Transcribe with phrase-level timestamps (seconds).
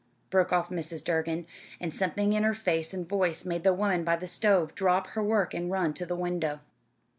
[0.31, 1.03] broke off Mrs.
[1.03, 1.45] Durgin;
[1.79, 5.21] and something in her face and voice made the woman by the stove drop her
[5.21, 6.59] work and run to the window.